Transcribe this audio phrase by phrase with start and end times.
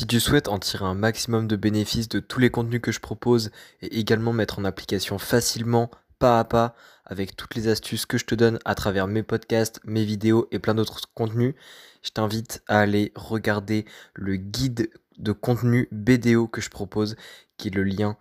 [0.00, 3.00] Si tu souhaites en tirer un maximum de bénéfices de tous les contenus que je
[3.00, 3.50] propose
[3.82, 8.24] et également mettre en application facilement, pas à pas, avec toutes les astuces que je
[8.24, 11.54] te donne à travers mes podcasts, mes vidéos et plein d'autres contenus,
[12.02, 13.84] je t'invite à aller regarder
[14.14, 17.14] le guide de contenu BDO que je propose,
[17.58, 18.16] qui est le lien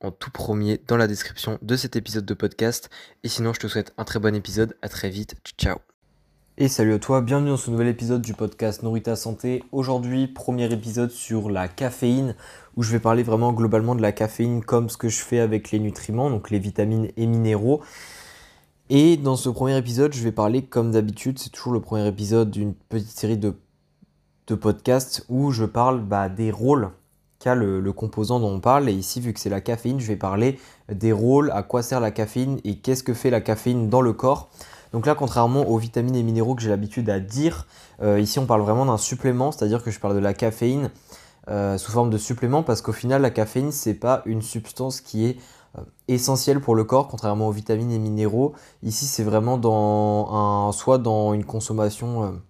[0.00, 2.90] en tout premier dans la description de cet épisode de podcast.
[3.22, 4.76] Et sinon, je te souhaite un très bon épisode.
[4.82, 5.36] À très vite.
[5.56, 5.78] Ciao.
[6.56, 9.64] Et salut à toi, bienvenue dans ce nouvel épisode du podcast Nourrit ta santé.
[9.72, 12.36] Aujourd'hui, premier épisode sur la caféine,
[12.76, 15.72] où je vais parler vraiment globalement de la caféine comme ce que je fais avec
[15.72, 17.80] les nutriments, donc les vitamines et minéraux.
[18.88, 22.52] Et dans ce premier épisode, je vais parler comme d'habitude, c'est toujours le premier épisode
[22.52, 23.54] d'une petite série de,
[24.46, 26.90] de podcasts où je parle bah, des rôles
[27.40, 28.88] qu'a le, le, composant dont on parle.
[28.88, 31.98] Et ici, vu que c'est la caféine, je vais parler des rôles, à quoi sert
[31.98, 34.50] la caféine et qu'est-ce que fait la caféine dans le corps.
[34.94, 37.66] Donc là, contrairement aux vitamines et minéraux que j'ai l'habitude à dire,
[38.00, 40.88] euh, ici on parle vraiment d'un supplément, c'est-à-dire que je parle de la caféine
[41.50, 45.26] euh, sous forme de supplément parce qu'au final, la caféine, c'est pas une substance qui
[45.26, 45.36] est
[45.76, 48.54] euh, essentielle pour le corps, contrairement aux vitamines et minéraux.
[48.84, 52.40] Ici, c'est vraiment dans un, soit dans une consommation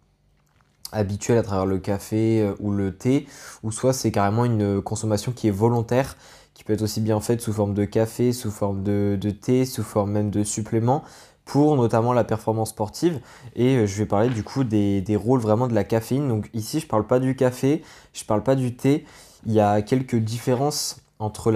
[0.92, 3.27] habituelle à travers le café ou le thé,
[3.62, 6.19] ou soit c'est carrément une consommation qui est volontaire,
[6.53, 9.64] qui peut être aussi bien faite sous forme de café, sous forme de, de thé,
[9.64, 11.03] sous forme même de supplément
[11.45, 13.20] pour notamment la performance sportive.
[13.55, 16.28] Et euh, je vais parler du coup des, rôles vraiment de la caféine.
[16.28, 19.05] Donc ici, je ne parle pas du café, je ne parle pas du thé.
[19.47, 21.53] Il y a quelques différences entre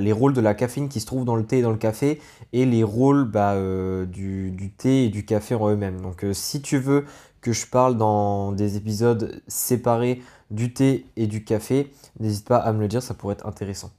[0.00, 2.20] les rôles de la caféine qui se trouvent dans le thé et dans le café
[2.52, 6.00] et les rôles bah, euh, du, thé et du café en eux-mêmes.
[6.00, 7.04] Donc euh, si tu veux
[7.40, 12.72] que je parle dans des épisodes séparés du thé et du café, n'hésite pas à
[12.72, 13.90] me le dire, ça pourrait être intéressant.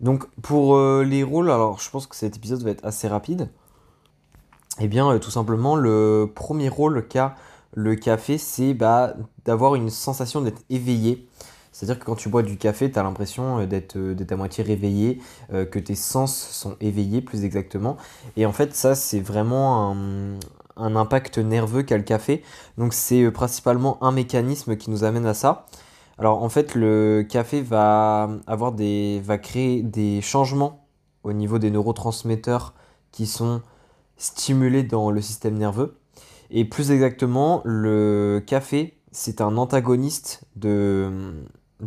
[0.00, 3.48] Donc pour les rôles, alors je pense que cet épisode va être assez rapide.
[4.80, 7.34] Eh bien, euh, tout simplement, le premier rôle qu'a
[7.74, 11.26] le café, c'est bah, d'avoir une sensation d'être éveillé.
[11.72, 13.66] C'est-à-dire que quand tu bois du café, tu as l'impression euh,
[13.96, 17.96] euh, d'être à moitié réveillé, que tes sens sont éveillés plus exactement.
[18.36, 20.38] Et en fait, ça, c'est vraiment un,
[20.76, 22.42] un, impact nerveux qu'a le café.
[22.78, 25.66] Donc c'est principalement un mécanisme qui nous amène à ça.
[26.18, 30.86] Alors en fait, le café va, avoir des, va créer des changements
[31.24, 32.74] au niveau des neurotransmetteurs
[33.12, 33.62] qui sont
[34.22, 35.98] stimulé dans le système nerveux.
[36.50, 41.10] Et plus exactement, le café, c'est un antagoniste de,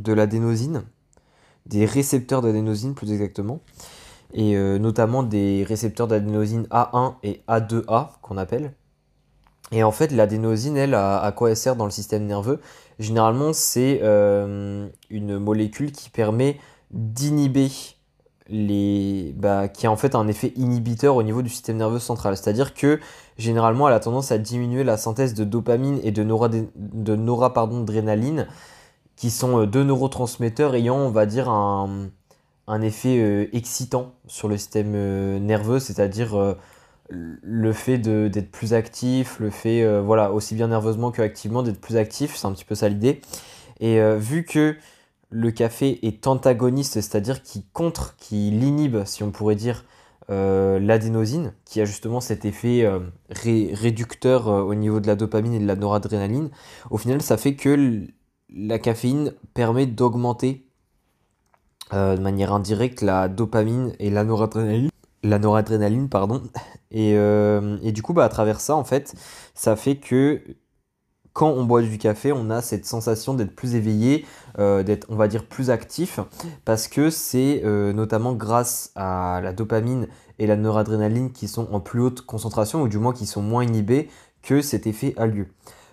[0.05, 0.83] l'adénosine,
[1.65, 3.61] des récepteurs d'adénosine plus exactement,
[4.33, 8.73] et euh, notamment des récepteurs d'adénosine A1 et A2A qu'on appelle.
[9.71, 12.59] Et en fait, l'adénosine, elle, à, quoi elle sert dans le système nerveux?
[12.99, 16.59] Généralement, c'est euh, une molécule qui permet
[16.91, 17.69] d'inhiber
[18.49, 22.37] les, bah, qui a en fait un effet inhibiteur au niveau du système nerveux central.
[22.37, 22.99] C'est-à-dire que
[23.37, 28.47] généralement elle a tendance à diminuer la synthèse de dopamine et de, de noradrénaline,
[29.15, 32.09] qui sont euh, deux neurotransmetteurs ayant, on va dire, un,
[32.67, 36.55] un effet euh, excitant sur le système euh, nerveux, c'est-à-dire
[37.09, 41.97] le fait d'être plus actif, le fait, voilà, aussi bien nerveusement que activement, d'être plus
[41.97, 43.21] actif, c'est un petit peu ça l'idée.
[43.79, 44.75] Et vu que
[45.29, 49.83] le café est antagoniste, c'est-à-dire qui contre, qui l'inhibe, si on pourrait dire,
[50.31, 52.99] euh, l'adénosine, qui a justement cet effet euh,
[53.29, 56.49] réducteur euh, au niveau de la dopamine et de la noradrénaline,
[56.89, 58.07] au final, ça fait que
[58.49, 60.63] la caféine permet d'augmenter
[61.91, 64.89] de manière indirecte la dopamine et la noradrénaline.
[65.21, 66.41] La noradrénaline, pardon.
[66.91, 67.13] Et,
[67.91, 69.13] du coup, bah, à travers ça, en fait,
[69.53, 70.41] ça fait que
[71.35, 74.25] quand on boit du café, on a cette sensation d'être plus éveillé,
[74.57, 76.21] euh, d'être, on va dire, plus actif,
[76.63, 80.07] parce que c'est euh, notamment grâce à la dopamine
[80.39, 83.65] et la noradrénaline qui sont en plus haute concentration, ou du moins qui sont moins
[83.65, 84.09] inhibés,
[84.43, 85.47] que cet effet a lieu.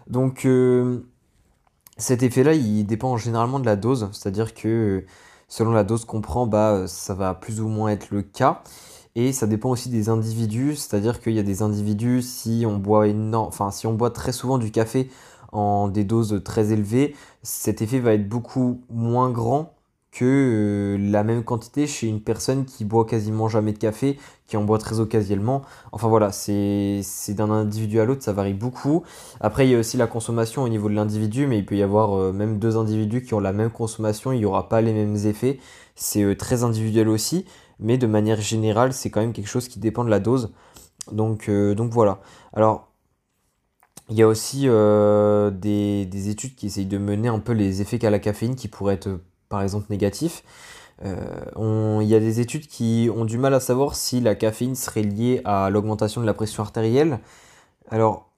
[0.07, 1.01] Donc, euh,
[1.97, 5.05] cet effet-là, il dépend généralement de la dose, c'est-à-dire que
[5.49, 8.63] selon la dose qu'on prend, bah, ça va plus ou moins être le cas.
[9.15, 13.09] Et ça dépend aussi des individus, c'est-à-dire qu'il y a des individus, si on boit
[13.09, 15.11] énorme, enfin si on boit très souvent du café,
[15.53, 19.75] en des doses très élevées, cet effet va être beaucoup moins grand
[20.13, 24.59] que euh, la même quantité chez une personne qui boit quasiment jamais de café, qui
[24.59, 25.63] en boit très occasionnellement.
[25.91, 29.03] Enfin voilà, c'est d'un individu à l'autre, ça varie beaucoup.
[29.41, 31.83] Après, il y a aussi la consommation au niveau de l'individu, mais il peut y
[31.83, 34.93] avoir euh, même deux individus qui ont la même consommation, il n'y aura pas les
[34.93, 35.59] mêmes effets.
[35.97, 37.47] C'est euh, très individuel aussi,
[37.81, 40.53] mais de manière générale, c'est quand même quelque chose qui dépend de la dose.
[41.11, 42.21] Donc, donc voilà.
[42.53, 42.92] Alors,
[44.09, 47.99] il y a aussi euh, des, études qui essayent de mener un peu les effets
[47.99, 50.43] qu'a la caféine qui pourraient être par exemple négatifs.
[51.05, 54.75] Euh, il y a des études qui ont du mal à savoir si la caféine
[54.77, 57.21] serait liée à l'augmentation de la pression artérielle.
[57.91, 58.31] Alors,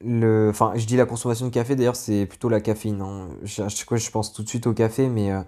[0.00, 3.02] le, enfin, je dis la consommation de café, d'ailleurs, c'est plutôt la caféine.
[3.02, 3.28] Hein.
[3.42, 5.42] Je, je pense tout de suite au café, mais, euh,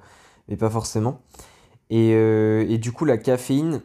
[0.48, 1.20] mais pas forcément.
[1.90, 3.82] Et, et, du coup, la caféine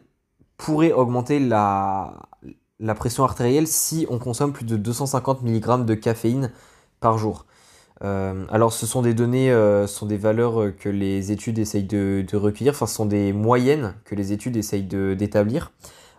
[0.56, 2.28] pourrait augmenter la,
[2.80, 6.52] la pression artérielle si on consomme plus de 250 mg de caféine
[7.00, 7.46] par jour.
[8.04, 12.26] Euh, alors, ce sont des données, ce sont des valeurs que les études essayent de,
[12.34, 15.72] recueillir, enfin, ce sont des moyennes que les études essayent d'établir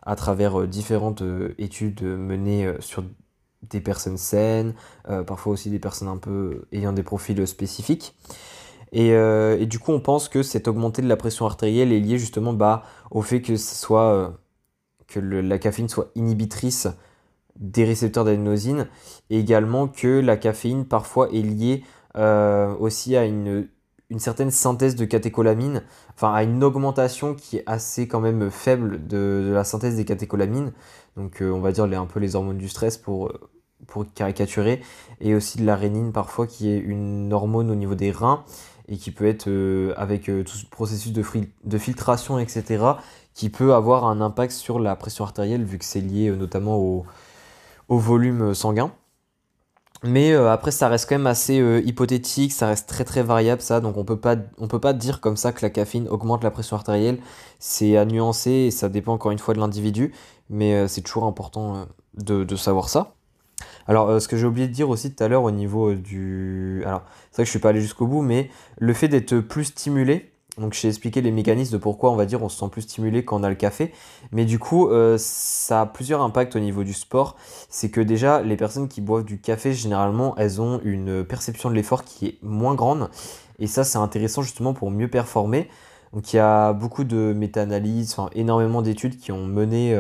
[0.04, 1.21] à travers différentes
[1.59, 3.03] études menées sur
[3.63, 4.74] des personnes saines,
[5.10, 8.15] euh, parfois aussi des personnes un peu ayant des profils spécifiques.
[8.94, 12.00] Et, euh, et, du coup, on pense que cette augmentée de la pression artérielle est
[12.00, 14.33] liée justement bah, au fait que, ce soit,
[15.15, 16.88] euh, que la caféine soit inhibitrice
[17.57, 18.88] des récepteurs d'adénosine,
[19.30, 21.83] et également que la caféine parfois est liée
[22.80, 23.68] aussi à une,
[24.09, 25.83] une, certaine synthèse de catécholamines,
[26.15, 30.71] enfin à une augmentation qui est assez quand même faible de, la synthèse des catécholamines,
[31.15, 33.31] donc on va dire les, un peu les hormones du stress pour,
[33.86, 34.81] pour caricaturer,
[35.19, 38.44] et aussi de la rénine parfois qui est une hormone au niveau des reins
[38.88, 41.24] et qui peut être euh, avec euh, tout ce processus de,
[41.63, 42.83] de, filtration, etc.,
[43.38, 46.78] qui peut avoir un impact sur la pression artérielle vu que c'est lié euh, notamment
[46.78, 47.06] au,
[47.89, 48.92] volume sanguin.
[50.04, 53.98] Mais après, ça reste quand même assez hypothétique, ça reste très très variable ça, donc
[53.98, 57.18] on peut peut pas dire comme ça que la caféine augmente la pression artérielle.
[57.57, 60.13] C'est à nuancer et ça dépend encore une fois de l'individu,
[60.51, 63.16] mais c'est toujours important de, savoir ça.
[63.88, 65.95] Alors, euh, ce que j'ai oublié de dire aussi tout à l'heure au niveau euh,
[65.95, 66.84] du.
[66.86, 69.66] Alors, c'est vrai que je suis pas allé jusqu'au bout, mais le fait d'être plus
[69.66, 72.81] stimulé, donc j'ai expliqué les mécanismes de pourquoi on va dire on se sent plus
[72.83, 73.94] stimulé quand on a le café.
[74.31, 77.36] Mais du coup, euh, ça a plusieurs impacts au niveau du sport.
[77.69, 81.75] C'est que déjà, les personnes qui boivent du café, généralement, elles ont une perception de
[81.75, 83.09] l'effort qui est moins grande.
[83.59, 85.69] Et ça, c'est intéressant justement pour mieux performer.
[86.13, 89.95] Donc il y a beaucoup de méta-analyses, enfin énormément d'études qui ont mené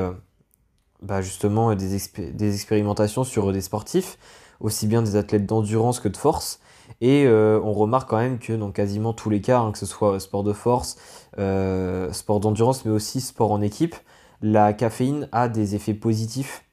[1.01, 1.97] bah, justement des,
[2.31, 4.17] des, expérimentations sur des sportifs,
[4.59, 6.59] aussi bien des athlètes d'endurance que de force.
[7.01, 9.85] Et euh, on remarque quand même que dans quasiment tous les cas, hein, que ce
[9.85, 10.97] soit sport de force,
[11.37, 13.95] euh, sport d'endurance, mais aussi sport en équipe,
[14.41, 16.63] la caféine a des effets positifs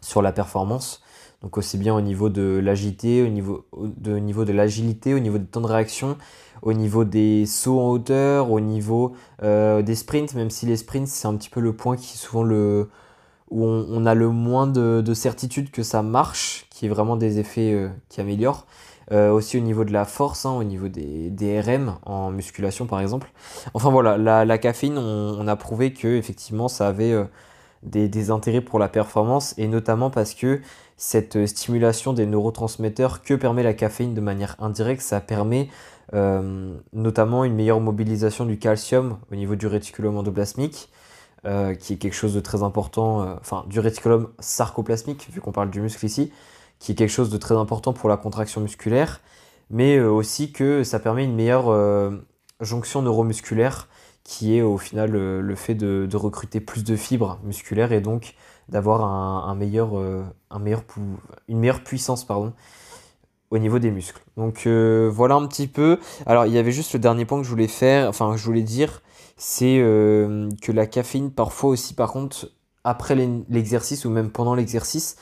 [0.00, 1.02] sur la performance.
[1.42, 5.38] Donc aussi bien au niveau de l'agilité, au niveau de, niveau de l'agilité, au niveau
[5.38, 6.16] des temps de réaction,
[6.62, 11.08] au niveau des sauts en hauteur, au niveau euh, des sprints, même si les sprints
[11.08, 12.90] c'est un petit peu le point qui est souvent le,
[13.52, 17.72] où on, a le moins de, certitude que ça marche, qui est vraiment des effets
[17.74, 18.66] euh, qui améliorent.
[19.10, 23.00] Euh, aussi au niveau de la force, hein, au niveau des, RM en musculation par
[23.00, 23.30] exemple.
[23.74, 27.24] Enfin voilà, la, caféine, on, a prouvé que effectivement ça avait euh,
[27.82, 30.60] des, intérêts pour la performance et notamment parce que
[30.96, 35.68] cette stimulation des neurotransmetteurs que permet la caféine de manière indirecte, ça permet
[36.92, 40.90] notamment une meilleure mobilisation du calcium au niveau du réticulum endoplasmique,
[41.44, 45.50] euh, qui est quelque chose de très important, euh, enfin du réticulum sarcoplasmique, vu qu'on
[45.50, 46.32] parle du muscle ici,
[46.78, 49.20] qui est quelque chose de très important pour la contraction musculaire,
[49.68, 52.12] mais euh, aussi que ça permet une meilleure
[52.60, 53.88] jonction neuromusculaire,
[54.22, 58.36] qui est au final le fait de, recruter plus de fibres musculaires et donc
[58.68, 59.02] d'avoir
[59.50, 59.58] une
[61.58, 62.52] meilleure puissance pardon,
[63.52, 64.20] au niveau des muscles.
[64.36, 65.98] Donc voilà un petit peu.
[66.26, 68.62] Alors il y avait juste le dernier point que je voulais faire, enfin je voulais
[68.62, 69.02] dire,
[69.44, 72.52] c'est euh, que la caféine, parfois aussi, par contre,
[72.84, 73.16] après
[73.48, 75.16] l'exercice ou même pendant l'exercice,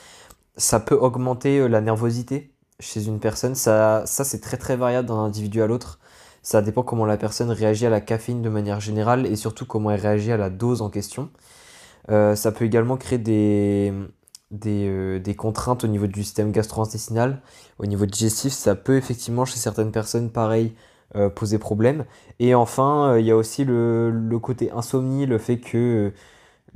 [0.58, 3.54] ça peut augmenter euh, la nervosité chez une personne.
[3.54, 6.00] Ça, c'est très très variable d'un individu à l'autre.
[6.42, 9.90] Ça dépend comment la personne réagit à la caféine de manière générale et surtout comment
[9.90, 11.30] elle réagit à la dose en question.
[12.10, 13.92] Euh, ça peut également créer des,
[14.50, 17.40] des, des, contraintes au niveau du système gastro-intestinal,
[17.78, 18.52] au niveau digestif.
[18.52, 20.74] Ça peut effectivement chez certaines personnes, pareil,
[21.16, 22.04] euh, poser problème.
[22.38, 26.14] Et enfin, euh, il y a aussi le, côté insomnie, le fait que euh,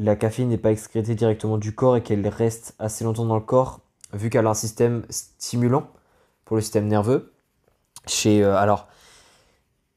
[0.00, 3.40] la caféine n'est pas excrétée directement du corps et qu'elle reste assez longtemps dans le
[3.40, 3.78] corps,
[4.12, 5.88] vu qu'elle a un système stimulant
[6.44, 7.32] pour le système nerveux.
[8.08, 8.88] Chez, alors,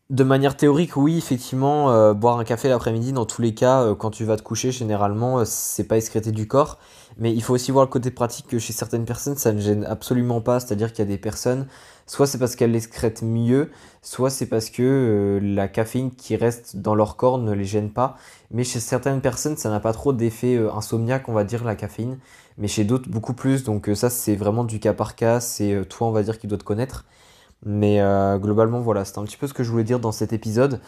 [0.09, 4.23] de manière théorique, oui, effectivement, boire un café l'après-midi, dans tous les cas, quand tu
[4.23, 6.77] vas te coucher, généralement, c'est pas excrété du corps.
[7.19, 9.85] Mais il faut aussi voir le côté pratique que chez certaines personnes, ça ne gêne
[9.85, 10.59] absolument pas.
[10.59, 11.67] C'est-à-dire qu'il y a des personnes,
[12.05, 13.71] soit c'est parce qu'elles l'excrètent mieux,
[14.03, 17.89] soit c'est parce que euh, la caféine qui reste dans leur corps ne les gêne
[17.89, 18.17] pas.
[18.51, 21.75] Mais chez certaines personnes, ça n'a pas trop d'effet euh, insomniaque, on va dire, la
[21.75, 22.19] caféine.
[22.59, 23.63] Mais chez d'autres, beaucoup plus.
[23.63, 25.39] Donc euh, ça, c'est vraiment du cas par cas.
[25.39, 27.05] C'est toi, on va dire, qui doit te connaître.
[27.65, 28.01] Mais
[28.39, 30.79] globalement, voilà, c'est un petit peu ce que je voulais dire dans cet épisode.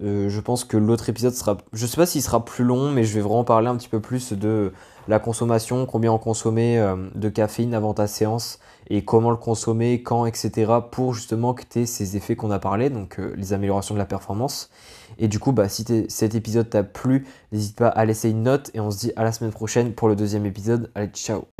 [0.00, 1.58] je pense que l'autre épisode sera.
[1.72, 4.00] Je sais pas s'il sera plus long, mais je vais vraiment parler un petit peu
[4.00, 4.72] plus de
[5.08, 8.58] la consommation, combien on consommait euh, de caféine avant ta séance
[8.90, 10.72] et comment le consommer, quand, etc.
[10.90, 13.98] pour justement que tu aies ces effets qu'on a parlé, donc euh, les améliorations de
[13.98, 14.70] la performance.
[15.18, 18.70] Et du coup, bah, si cet épisode t'a plu, n'hésite pas à laisser une note
[18.74, 20.90] et on se dit à la semaine prochaine pour le deuxième épisode.
[20.94, 21.57] Allez, ciao